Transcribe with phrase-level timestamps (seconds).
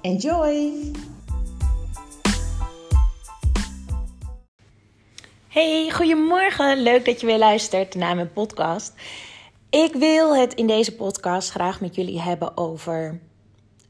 [0.00, 0.92] Enjoy!
[5.48, 6.82] Hey, goedemorgen.
[6.82, 8.92] Leuk dat je weer luistert naar mijn podcast.
[9.70, 13.20] Ik wil het in deze podcast graag met jullie hebben over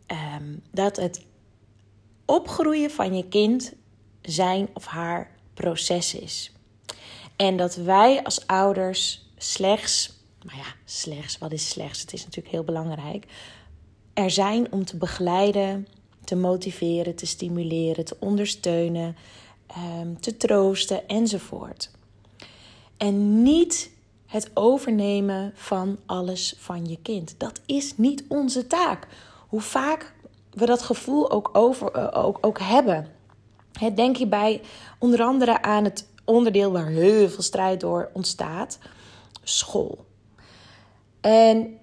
[0.07, 1.25] ehm, dat het
[2.25, 3.73] opgroeien van je kind
[4.23, 6.53] zijn of haar proces is.
[7.37, 12.01] En dat wij als ouders slechts, maar ja, slechts, wat is slechts?
[12.01, 13.27] Het is natuurlijk heel belangrijk.
[14.15, 15.87] Er zijn om te begeleiden,
[16.29, 19.17] te motiveren, te stimuleren, te ondersteunen,
[19.67, 21.91] ehm, te troosten enzovoort.
[22.97, 23.91] En niet
[24.27, 27.35] het overnemen van alles van je kind.
[27.39, 29.07] Dat is niet onze taak.
[29.49, 30.15] Hoe vaak
[30.51, 33.09] we dat gevoel ook, over, eh, ook, ook hebben.
[33.95, 34.61] denk hierbij
[34.99, 38.79] onder andere aan het onderdeel waar heel veel strijd door ontstaat:
[39.43, 40.05] school.
[41.21, 41.79] En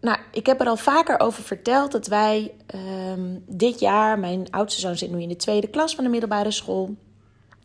[0.00, 4.80] nou, ik heb er al vaker over verteld dat wij ehm, dit jaar, mijn oudste
[4.80, 6.94] zoon zit nu in de tweede klas van de middelbare school,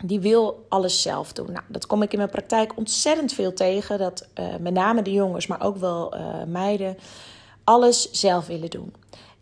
[0.06, 1.52] die wil alles zelf doen.
[1.52, 5.12] Nou, dat kom ik in mijn praktijk ontzettend veel tegen, dat uh, met name de
[5.12, 6.98] jongens, maar ook wel uh, meiden,
[7.64, 8.94] alles zelf willen doen.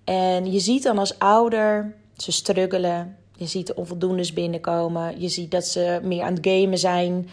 [0.03, 5.51] En je ziet dan als ouder, ze struggelen, je ziet de onvoldoendes binnenkomen, je ziet
[5.51, 7.30] dat ze meer aan het gamen zijn.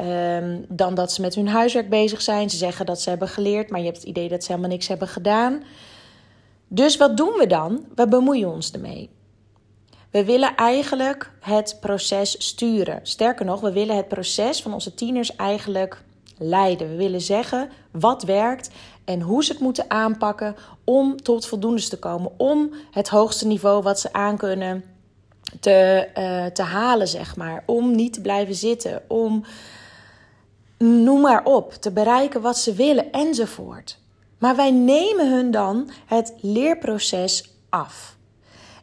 [0.00, 2.50] Um, dan dat ze met hun huiswerk bezig zijn.
[2.50, 4.88] Ze zeggen dat ze hebben geleerd, maar je hebt het idee dat ze helemaal niks
[4.88, 5.62] hebben gedaan.
[6.68, 7.84] Dus wat doen we dan?
[7.94, 9.10] We bemoeien ons ermee.
[10.10, 13.00] We willen eigenlijk het proces sturen.
[13.02, 16.02] Sterker nog, we willen het proces van onze tieners eigenlijk
[16.38, 16.88] leiden.
[16.88, 18.70] We willen zeggen wat werkt
[19.04, 22.30] en hoe ze het moeten aanpakken om tot voldoende te komen.
[22.36, 24.84] Om het hoogste niveau wat ze aankunnen
[25.60, 27.62] te, uh, te halen, zeg maar.
[27.66, 29.02] Om niet te blijven zitten.
[29.08, 29.44] Om
[30.78, 33.98] noem maar op, te bereiken wat ze willen enzovoort.
[34.38, 38.16] Maar wij nemen hun dan het leerproces af.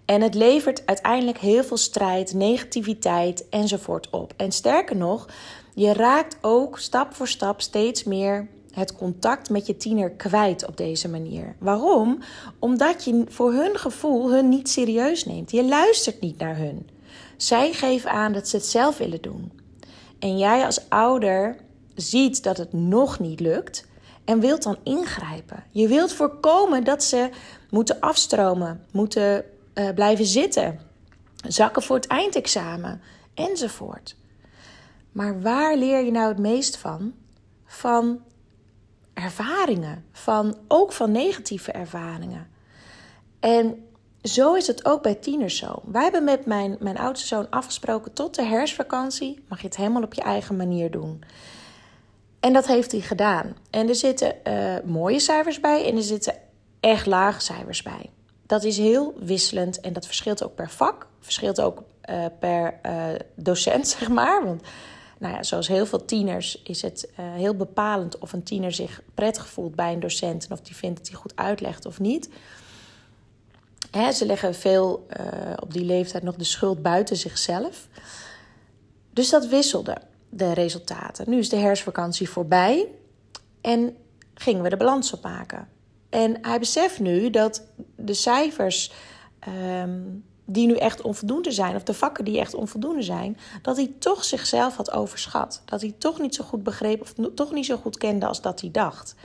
[0.06, 4.34] En het levert uiteindelijk heel veel strijd, negativiteit enzovoort op.
[4.38, 5.28] En sterker nog,
[5.74, 10.78] je raakt ook stap voor stap steeds meer het contact met je tiener kwijt op
[10.78, 11.56] deze manier.
[11.60, 12.20] Waarom?
[12.60, 15.52] Omdat je voor hun gevoel hun niet serieus neemt.
[15.52, 16.90] Je luistert niet naar hun.
[17.38, 19.52] Zij geven aan dat ze het zelf willen doen.
[20.20, 21.56] En jij als ouder
[21.96, 23.86] ziet dat het nog niet lukt
[24.26, 25.64] en wilt dan ingrijpen.
[25.72, 27.30] Je wilt voorkomen dat ze
[27.70, 30.80] moeten afstromen, moeten uh, blijven zitten,
[31.48, 33.02] zakken voor het eindexamen
[33.34, 34.16] enzovoort.
[35.12, 37.14] Maar waar leer je nou het meest van?
[37.66, 38.20] Van
[39.14, 42.48] ervaringen, van, ook van negatieve ervaringen.
[43.40, 43.86] En
[44.22, 45.82] zo is het ook bij tieners zo.
[45.86, 50.04] Wij hebben met mijn, mijn oudste zoon afgesproken tot de herfstvakantie mag je het helemaal
[50.04, 51.24] op je eigen manier doen.
[52.46, 53.56] En dat heeft hij gedaan.
[53.70, 56.34] En er zitten uh, mooie cijfers bij en er zitten
[56.80, 58.10] echt lage cijfers bij.
[58.46, 63.06] Dat is heel wisselend en dat verschilt ook per vak, verschilt ook uh, per uh,
[63.36, 64.46] docent, zeg maar.
[64.46, 64.62] Want
[65.18, 69.48] nou ja, zoals heel veel tieners is het heel bepalend of een tiener zich prettig
[69.48, 72.30] voelt bij een docent en of die vindt dat hij goed uitlegt of niet.
[73.92, 75.08] Hè, ze leggen veel
[75.60, 77.88] op die leeftijd nog de schuld buiten zichzelf.
[79.14, 79.98] Dus dat wisselde
[80.36, 81.30] de resultaten.
[81.30, 82.88] Nu is de herfstvakantie voorbij
[83.62, 83.96] en
[84.34, 85.68] gingen we de balans opmaken.
[86.10, 87.64] En hij beseft nu dat
[87.96, 88.92] de cijfers
[89.40, 90.02] ehm,
[90.46, 94.24] die nu echt onvoldoende zijn, of de vakken die echt onvoldoende zijn, dat hij toch
[94.24, 95.62] zichzelf had overschat.
[95.66, 98.62] Dat hij toch niet zo goed begreep of toch niet zo goed kende als dat
[98.62, 99.16] hij dacht.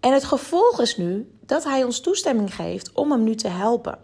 [0.00, 3.98] En het gevolg is nu dat hij ons toestemming geeft om hem nu te helpen.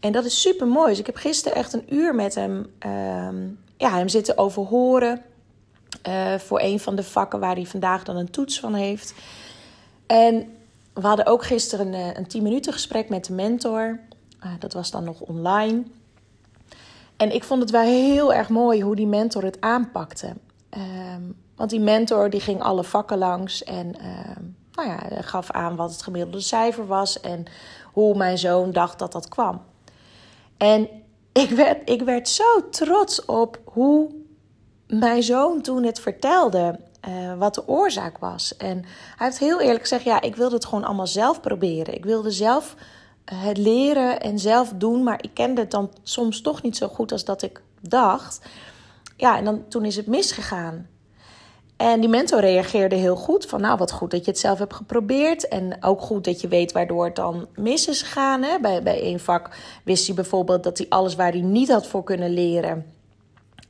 [0.00, 0.88] En dat is super mooi.
[0.88, 3.28] Dus ik heb gisteren echt een uur met hem, uh,
[3.76, 5.22] ja, hem zitten overhoren.
[6.08, 9.14] Uh, voor een van de vakken waar hij vandaag dan een toets van heeft.
[10.06, 10.56] En
[10.92, 14.00] we hadden ook gisteren een, eh, een 10 minuten gesprek met de mentor.
[14.44, 15.82] Uh, dat was dan nog online.
[17.16, 20.32] En ik vond het wel heel erg mooi hoe die mentor het aanpakte.
[20.68, 21.22] Ehm,
[21.56, 25.90] want die mentor die ging alle vakken langs en ehm, nou ja, gaf aan wat
[25.90, 27.44] het gemiddelde cijfer was en
[27.92, 29.62] hoe mijn zoon dacht dat dat kwam.
[30.56, 30.88] En
[31.32, 34.10] ik werd, ik werd zo trots op hoe
[34.88, 36.78] mijn zoon toen het vertelde.
[37.08, 38.56] Uh, wat de oorzaak was.
[38.56, 38.84] En
[39.16, 41.94] hij heeft heel eerlijk gezegd: ja, ik wilde het gewoon allemaal zelf proberen.
[41.94, 42.74] Ik wilde zelf
[43.24, 46.88] eh, het leren en zelf doen, maar ik kende het dan soms toch niet zo
[46.88, 48.48] goed als dat ik dacht.
[49.16, 50.88] Ja, en dan, toen is het misgegaan.
[51.76, 53.46] En die mentor reageerde heel goed.
[53.46, 55.48] Van nou, wat goed dat je het zelf hebt geprobeerd.
[55.48, 58.42] En ook goed dat je weet waardoor het dan mis is gegaan.
[58.42, 58.58] Hè?
[58.60, 62.04] Bij, bij één vak wist hij bijvoorbeeld dat hij alles waar hij niet had voor
[62.04, 62.97] kunnen leren.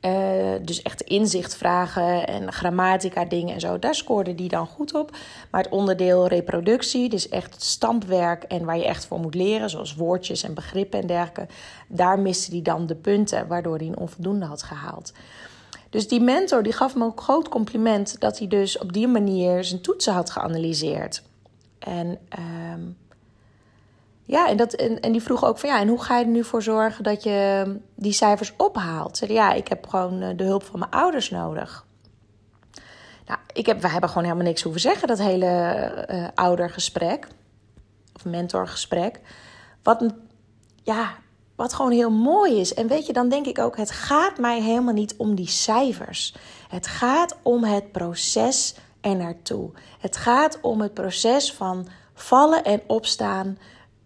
[0.01, 3.79] Uh, dus echt inzicht vragen en grammatica dingen en zo.
[3.79, 5.17] Daar scoorde hij dan goed op.
[5.51, 9.69] Maar het onderdeel reproductie, dus echt het stampwerk en waar je echt voor moet leren,
[9.69, 11.47] zoals woordjes en begrippen en dergelijke.
[11.87, 15.13] Daar miste hij dan de punten, waardoor hij een onvoldoende had gehaald.
[15.89, 19.63] Dus die mentor die gaf me ook groot compliment dat hij dus op die manier
[19.63, 21.23] zijn toetsen had geanalyseerd.
[21.79, 22.45] En, uh,
[24.29, 26.31] ja, en, dat, en, en die vroeg ook van ja, en hoe ga je er
[26.31, 27.65] nu voor zorgen dat je
[27.95, 29.17] die cijfers ophaalt?
[29.17, 31.85] Zei, ja, ik heb gewoon eh, de hulp van mijn ouders nodig.
[33.25, 37.27] Nou, ik heb, we hebben gewoon helemaal niks hoeven zeggen, dat hele uh, oudergesprek.
[38.15, 39.19] Of mentorgesprek.
[39.83, 40.13] Wat,
[40.83, 41.13] ja,
[41.55, 42.73] wat gewoon heel mooi is.
[42.73, 46.35] En weet je, dan denk ik ook, het gaat mij helemaal niet om die cijfers.
[46.67, 49.71] Het gaat om het proces er naartoe.
[49.99, 53.57] Het gaat om het proces van vallen en opstaan.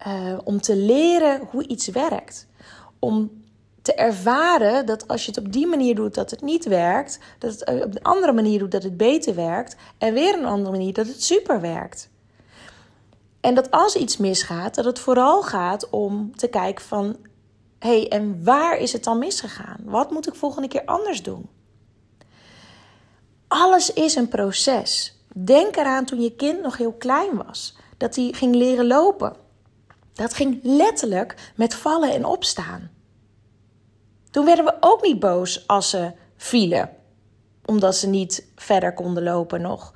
[0.07, 2.47] Uh, om te leren hoe iets werkt.
[2.99, 3.43] Om
[3.81, 7.51] te ervaren dat als je het op die manier doet dat het niet werkt, dat
[7.51, 10.93] het op een andere manier doet dat het beter werkt en weer een andere manier
[10.93, 12.09] dat het super werkt.
[13.41, 17.15] En dat als iets misgaat, dat het vooral gaat om te kijken van
[17.79, 19.79] hey, en waar is het dan misgegaan?
[19.83, 21.49] Wat moet ik volgende keer anders doen?
[23.47, 25.17] Alles is een proces.
[25.33, 29.42] Denk eraan toen je kind nog heel klein was, dat hij ging leren lopen.
[30.13, 32.91] Dat ging letterlijk met vallen en opstaan.
[34.31, 36.89] Toen werden we ook niet boos als ze vielen,
[37.65, 39.93] omdat ze niet verder konden lopen nog.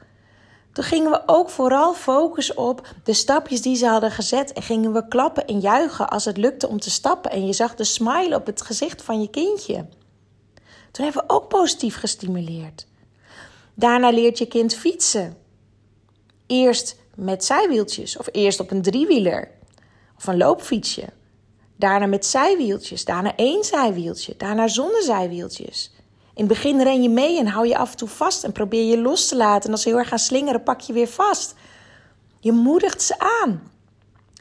[0.78, 4.54] Toen gingen we ook vooral focussen op de stapjes die ze hadden gezet.
[4.54, 7.32] En gingen we klappen en juichen als het lukte om te stappen.
[7.32, 9.86] En je zag de smile op het gezicht van je kindje.
[10.92, 12.88] Toen hebben we ook positief gestimuleerd.
[13.74, 15.38] Daarna leert je kind fietsen.
[16.48, 19.52] Eerst met zijwieltjes of eerst op een driewieler
[20.18, 21.10] of een loopfietsje.
[21.76, 25.92] Daarna met zijwieltjes, daarna één zijwieltje, daarna zonder zijwieltjes.
[26.34, 28.84] In het begin ren je mee en hou je af en toe vast en probeer
[28.84, 29.66] je los te laten.
[29.66, 31.56] En als ze heel erg gaan slingeren, pak je weer vast.
[32.40, 33.72] Je moedigt ze aan.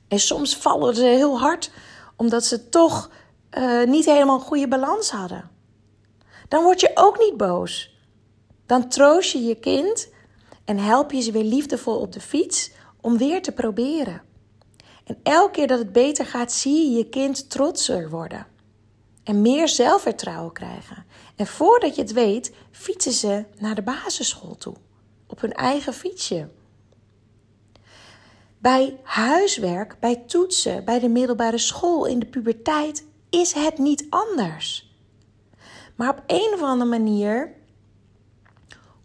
[0.09, 1.71] En soms vallen ze heel hard
[2.17, 3.11] omdat ze toch
[3.59, 5.51] uh, niet helemaal een goede balans hadden.
[6.49, 7.99] Dan word je ook niet boos.
[8.67, 10.09] Dan troost je je kind
[10.65, 12.71] en help je ze weer liefdevol op de fiets
[13.01, 14.23] om weer te proberen.
[15.07, 18.47] En elke keer dat het beter gaat, zie je je kind trotser worden
[19.27, 21.05] en meer zelfvertrouwen krijgen.
[21.37, 24.75] En voordat je het weet, fietsen ze naar de basisschool toe.
[25.27, 26.49] Op hun eigen fietsje.
[28.59, 34.95] Bij huiswerk, bij toetsen, bij de middelbare school, in de puberteit is het niet anders.
[35.95, 37.55] Maar op een of andere manier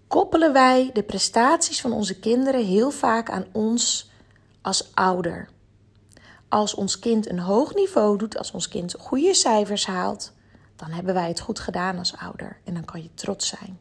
[0.07, 4.11] koppelen wij de prestaties van onze kinderen heel vaak aan ons
[4.61, 5.49] als ouder.
[6.51, 10.33] Als ons kind een hoog niveau doet, als ons kind goede cijfers haalt,
[10.75, 13.79] dan hebben wij het goed gedaan als ouder en dan kan je trots zijn.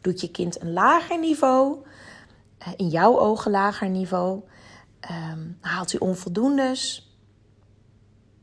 [0.00, 1.76] Doet je kind een lager niveau,
[2.58, 4.40] eh, in jouw ogen lager niveau,
[5.00, 7.12] ehm, haalt hij onvoldoendes,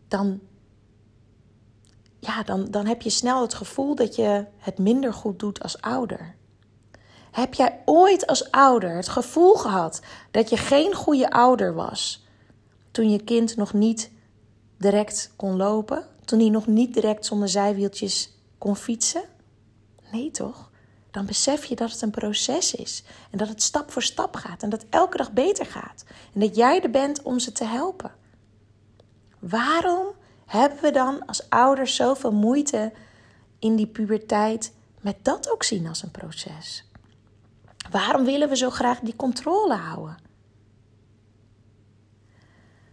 [0.07, 0.39] dan,
[2.19, 5.81] ja, dan, dan heb je snel het gevoel dat je het minder goed doet als
[5.81, 6.35] ouder.
[7.31, 10.01] Heb jij ooit als ouder het gevoel gehad
[10.31, 12.25] dat je geen goede ouder was
[12.97, 14.11] toen je kind nog niet
[14.77, 16.05] direct kon lopen?
[16.25, 19.23] Toen hij nog niet direct zonder zijwieltjes kon fietsen?
[20.11, 20.71] Nee toch?
[21.11, 23.03] Dan besef je dat het een proces is.
[23.31, 24.63] En dat het stap voor stap gaat.
[24.63, 26.05] En dat elke dag beter gaat.
[26.33, 28.11] En dat jij er bent om ze te helpen.
[29.39, 30.07] Waarom
[30.45, 32.93] hebben we dan als ouders zoveel moeite
[33.59, 36.89] in die puberteit met dat ook zien als een proces?
[37.91, 40.26] Waarom willen we zo graag die controle houden?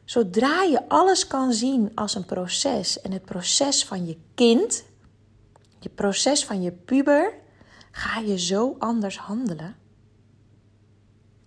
[0.05, 4.85] Zodra je alles kan zien als een proces en het proces van je kind,
[5.79, 7.35] je proces van je puber,
[7.91, 9.77] ga je zo anders handelen.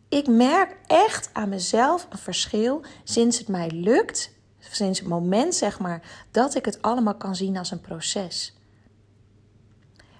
[0.09, 5.79] Ik merk echt aan mezelf een verschil sinds het mij lukt, sinds het moment zeg
[5.79, 8.55] maar, dat ik het allemaal kan zien als een proces.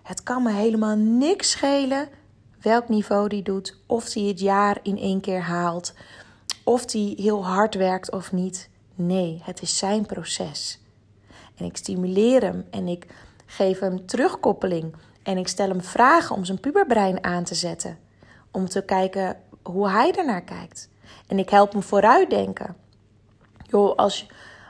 [0.03, 2.09] Het kan me helemaal niks schelen
[2.61, 5.93] welk niveau die doet, of die het jaar in één keer haalt,
[6.67, 8.69] of die heel hard werkt of niet.
[8.95, 10.79] Nee, het is zijn proces.
[11.55, 13.07] en ik stimuleer hem en ik
[13.45, 17.97] geef hem terugkoppeling en ik stel hem vragen om zijn puberbrein aan te zetten.
[18.51, 20.89] Om te kijken hoe hij ernaar kijkt.
[21.27, 22.75] En ik help hem vooruitdenken.
[23.63, 24.27] Joh, als,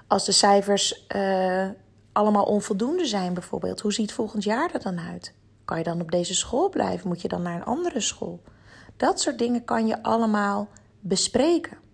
[0.07, 1.67] als de cijfers uh,
[2.11, 5.33] allemaal onvoldoende zijn bijvoorbeeld, hoe ziet volgend jaar er dan uit?
[5.65, 7.07] Kan je dan op deze school blijven?
[7.07, 8.41] Moet je dan naar een andere school?
[8.97, 10.67] Dat soort dingen kan je allemaal
[10.99, 11.85] bespreken.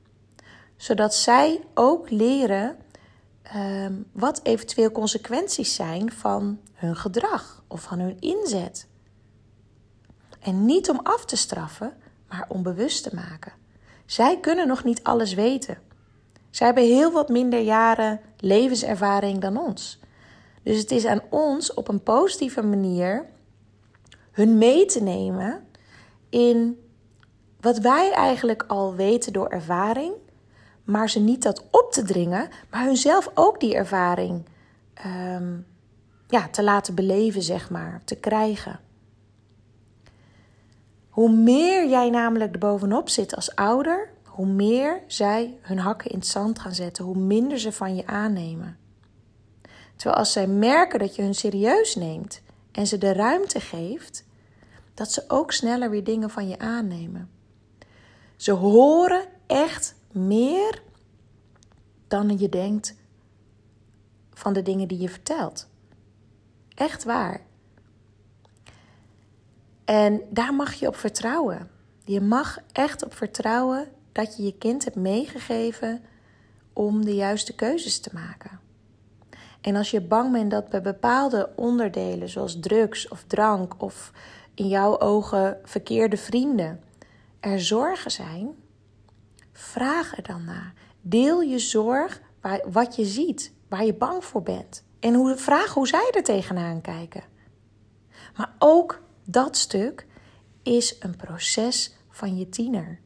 [0.84, 2.78] Zodat zij ook leren
[3.44, 8.88] Ehm, wat eventueel consequenties zijn van hun gedrag of van hun inzet.
[10.40, 11.94] En niet om af te straffen,
[12.30, 13.54] maar om bewust te maken.
[14.06, 15.78] Zij kunnen nog niet alles weten.
[16.50, 20.00] Zij hebben heel wat minder jaren levenservaring dan ons.
[20.63, 23.25] Dus het is aan ons op een positieve manier
[24.32, 25.68] hun mee te nemen
[26.30, 26.80] in
[27.60, 30.13] wat wij eigenlijk al weten door ervaring
[30.84, 34.46] maar ze niet dat op te dringen, maar hunzelf ook die ervaring
[34.94, 35.58] ehm,
[36.28, 38.80] ja, te laten beleven, zeg maar, te krijgen.
[41.10, 46.18] Hoe meer jij namelijk er bovenop zit als ouder, hoe meer zij hun hakken in
[46.18, 48.78] het zand gaan zetten, hoe minder ze van je aannemen.
[49.96, 54.25] Terwijl als zij merken dat je hun serieus neemt en ze de ruimte geeft,
[54.94, 57.30] dat ze ook sneller weer dingen van je aannemen.
[58.36, 60.82] Ze horen echt meer
[62.08, 62.96] dan je denkt
[64.34, 65.67] van de dingen die je vertelt.
[66.75, 67.41] Echt waar.
[69.86, 71.70] En daar mag je op vertrouwen.
[72.05, 76.01] Je mag echt op vertrouwen dat je je kind hebt meegegeven
[76.74, 78.60] om de juiste keuzes te maken.
[79.62, 84.12] En als je bang bent dat bij bepaalde onderdelen, zoals drugs of drank of
[84.53, 86.84] in jouw ogen verkeerde vrienden,
[87.39, 88.55] er zorgen zijn,
[89.53, 90.74] Vraag er dan naar.
[91.01, 94.83] Deel je zorg waar, wat je ziet, waar je bang voor bent.
[95.00, 97.24] En hoe, vraag hoe zij er tegenaan kijken.
[98.38, 100.07] Maar ook dat stuk
[100.63, 103.00] is een proces van je tiener.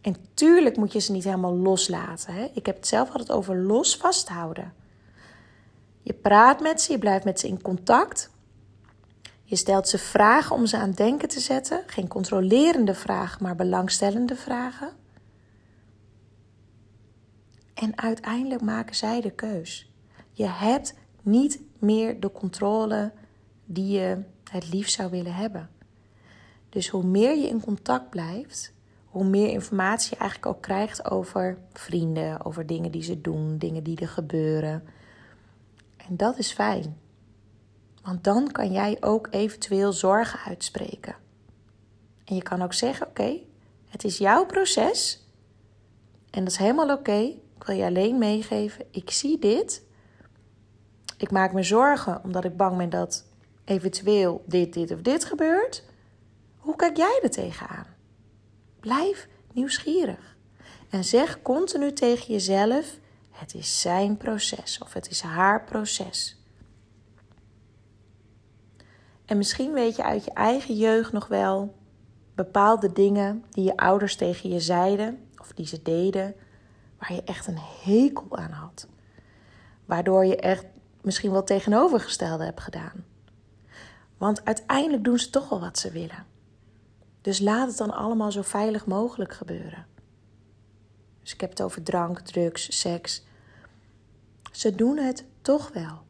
[0.00, 2.34] En tuurlijk moet je ze niet helemaal loslaten.
[2.34, 2.50] Hè?
[2.54, 4.72] Ik heb het zelf altijd over los vasthouden.
[6.02, 8.30] Je praat met ze, je blijft met ze in contact.
[9.44, 11.82] Je stelt ze vragen om ze aan denken te zetten.
[11.86, 14.88] Geen controlerende vragen, maar belangstellende vragen.
[17.74, 19.92] En uiteindelijk maken zij de keus.
[20.32, 23.12] Je hebt niet meer de controle
[23.64, 25.70] die je het liefst zou willen hebben.
[26.68, 28.72] Dus hoe meer je in contact blijft,
[29.04, 33.82] hoe meer informatie je eigenlijk ook krijgt over vrienden, over dingen die ze doen, dingen
[33.82, 34.84] die er gebeuren.
[35.96, 36.96] En dat is fijn.
[38.02, 41.14] Want dan kan jij ook eventueel zorgen uitspreken.
[42.24, 43.38] En je kan ook zeggen: Oké,
[43.88, 45.26] het is jouw proces.
[46.30, 47.32] En dat is helemaal oké.
[47.64, 49.84] Wil je alleen meegeven, ik zie dit.
[51.16, 53.24] Ik maak me zorgen omdat ik bang ben dat
[53.64, 55.84] eventueel dit, dit of dit gebeurt.
[56.56, 57.86] Hoe kijk jij er tegenaan?
[58.80, 60.36] Blijf nieuwsgierig.
[60.90, 62.98] En zeg continu tegen jezelf:
[63.30, 66.42] het is zijn proces of het is haar proces.
[69.24, 71.74] En misschien weet je uit je eigen jeugd nog wel
[72.34, 76.34] bepaalde dingen die je ouders tegen je zeiden of die ze deden,
[77.08, 78.86] waar je echt een hekel aan had.
[79.84, 80.64] Waardoor je echt
[81.02, 83.04] misschien wel tegenovergestelde hebt gedaan.
[84.18, 86.26] Want uiteindelijk doen ze toch wel wat ze willen.
[87.20, 89.86] Dus laat het dan allemaal zo veilig mogelijk gebeuren.
[91.22, 93.24] Dus ik heb het over drank, drugs, seks.
[94.52, 96.02] Ze doen het toch wel.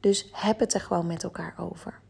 [0.00, 2.00] Dus heb het er gewoon met elkaar over.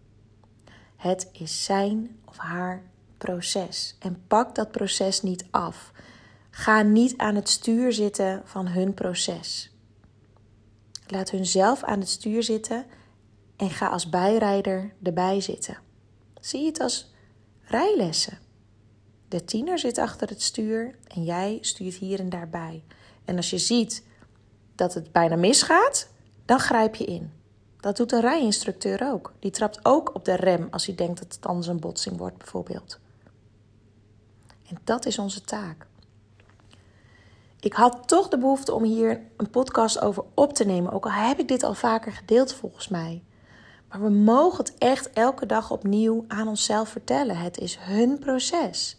[0.97, 2.83] Het is zijn of haar
[3.19, 3.97] proces.
[3.99, 5.93] En pak dat proces niet af.
[6.55, 9.71] Ga niet aan het stuur zitten van hun proces.
[11.07, 12.85] Laat hun zelf aan het stuur zitten
[13.57, 15.79] en ga als bijrijder erbij zitten.
[16.41, 17.13] Zie het als
[17.61, 18.39] rijlessen.
[19.29, 22.85] De tiener zit achter het stuur en jij stuurt hier en daarbij.
[23.25, 24.05] En als je ziet
[24.75, 26.09] dat het bijna misgaat,
[26.45, 27.33] dan grijp je in.
[27.81, 29.33] Dat doet een rijinstructeur ook.
[29.39, 32.39] Die trapt ook op de rem als hij denkt dat het anders een botsing wordt,
[32.39, 32.99] bijvoorbeeld.
[34.69, 35.87] En dat is onze taak
[37.63, 40.93] ik had toch de behoefte om hier een podcast over op te nemen.
[40.93, 43.23] Ook al heb ik dit al vaker gedeeld volgens mij.
[43.89, 47.37] Maar we mogen het echt elke dag opnieuw aan onszelf vertellen.
[47.37, 48.97] Het is hun proces.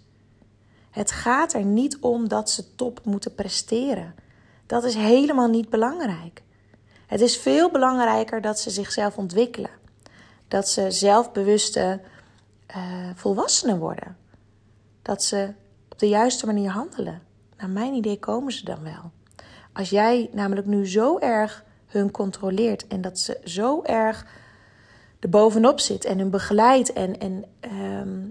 [0.90, 4.16] Het gaat er niet om dat ze top moeten presteren.
[4.66, 6.44] Dat is helemaal niet belangrijk.
[7.08, 9.72] Het is veel belangrijker dat ze zichzelf ontwikkelen.
[10.48, 12.02] Dat ze zelfbewuste
[12.76, 14.18] uh, volwassenen worden.
[15.02, 15.54] Dat ze
[15.90, 17.32] op de juiste manier handelen.
[17.64, 19.12] Naar mijn idee komen ze dan wel.
[19.74, 24.26] Als jij namelijk nu zo erg hun controleert en dat ze zo erg
[25.20, 28.22] er bovenop zit en hun begeleidt en, en ehm,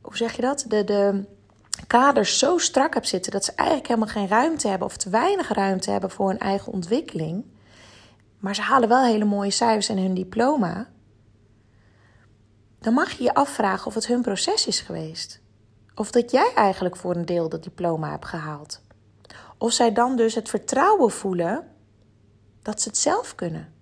[0.00, 0.64] hoe zeg je dat?
[0.68, 1.24] De, de
[1.86, 5.48] kaders zo strak hebt zitten dat ze eigenlijk helemaal geen ruimte hebben of te weinig
[5.48, 7.44] ruimte hebben voor hun eigen ontwikkeling.
[8.38, 10.88] Maar ze halen wel hele mooie cijfers en hun diploma.
[12.78, 15.42] Dan mag je je afvragen of het hun proces is geweest.
[15.94, 18.80] Of dat jij eigenlijk voor een deel dat diploma hebt gehaald.
[19.58, 21.68] Of zij dan dus het vertrouwen voelen
[22.62, 23.72] dat ze het zelf kunnen.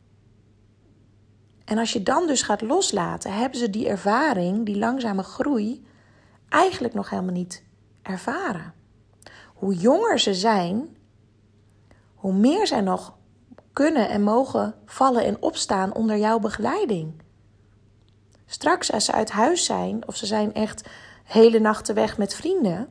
[1.64, 5.86] En als je dan dus gaat loslaten, hebben ze die ervaring, die langzame groei,
[6.48, 7.64] eigenlijk nog helemaal niet
[8.02, 8.74] ervaren.
[9.54, 10.96] Hoe jonger ze zijn,
[12.14, 13.14] hoe meer zij nog
[13.72, 17.22] kunnen en mogen vallen en opstaan onder jouw begeleiding.
[18.46, 20.88] Straks, als ze uit huis zijn of ze zijn echt
[21.24, 22.88] hele nachten weg met vrienden,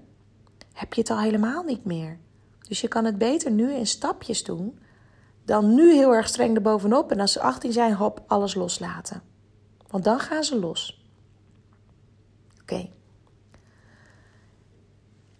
[0.73, 2.19] heb je het al helemaal niet meer.
[2.67, 4.79] Dus je kan het beter nu in stapjes doen
[5.45, 9.21] dan nu heel erg streng erbovenop en als ze 18 zijn, hop, alles loslaten.
[9.87, 11.05] Want dan gaan ze los.
[12.61, 12.89] Oké.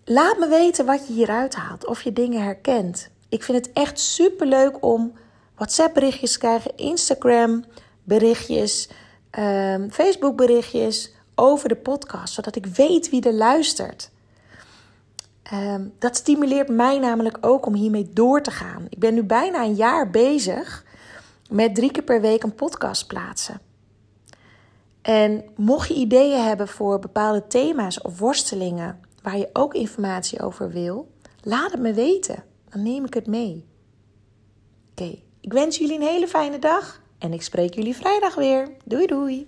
[0.06, 3.10] Laat me weten wat je hieruit haalt, of je dingen herkent.
[3.30, 5.14] Ik vind het echt super leuk om
[5.56, 7.64] WhatsApp berichtjes te krijgen, Instagram
[8.04, 8.90] berichtjes,
[9.40, 14.12] um, Facebook berichtjes over de podcast, zodat ik weet wie er luistert.
[15.44, 18.86] Ehm, dat stimuleert mij namelijk ook om hiermee door te gaan.
[18.90, 20.86] Ik ben nu bijna een jaar bezig
[21.50, 23.62] met drie keer per week een podcast plaatsen.
[25.02, 30.72] En mocht je ideeën hebben voor bepaalde thema's of worstelingen waar je ook informatie over
[30.72, 31.12] wil,
[31.44, 32.44] laat het me weten.
[32.70, 33.66] Dan neem ik het mee.
[34.92, 38.72] Oké, ik wens jullie een hele fijne dag en ik spreek jullie vrijdag weer.
[38.84, 39.48] Doei doei!